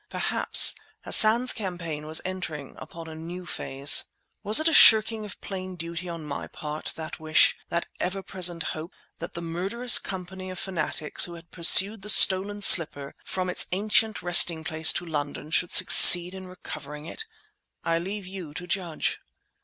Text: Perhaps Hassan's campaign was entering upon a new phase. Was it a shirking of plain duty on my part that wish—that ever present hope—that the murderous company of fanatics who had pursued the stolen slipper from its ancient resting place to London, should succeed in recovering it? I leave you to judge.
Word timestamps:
Perhaps 0.09 0.73
Hassan's 1.03 1.53
campaign 1.53 2.07
was 2.07 2.21
entering 2.25 2.73
upon 2.79 3.07
a 3.07 3.13
new 3.13 3.45
phase. 3.45 4.05
Was 4.41 4.59
it 4.59 4.67
a 4.67 4.73
shirking 4.73 5.25
of 5.25 5.39
plain 5.41 5.75
duty 5.75 6.09
on 6.09 6.25
my 6.25 6.47
part 6.47 6.93
that 6.95 7.19
wish—that 7.19 7.85
ever 7.99 8.23
present 8.23 8.63
hope—that 8.73 9.35
the 9.35 9.43
murderous 9.43 9.99
company 9.99 10.49
of 10.49 10.57
fanatics 10.57 11.25
who 11.25 11.35
had 11.35 11.51
pursued 11.51 12.01
the 12.01 12.09
stolen 12.09 12.61
slipper 12.61 13.13
from 13.23 13.47
its 13.47 13.67
ancient 13.73 14.23
resting 14.23 14.63
place 14.63 14.91
to 14.93 15.05
London, 15.05 15.51
should 15.51 15.69
succeed 15.69 16.33
in 16.33 16.47
recovering 16.47 17.05
it? 17.05 17.25
I 17.83 17.99
leave 17.99 18.25
you 18.25 18.55
to 18.55 18.65
judge. 18.65 19.19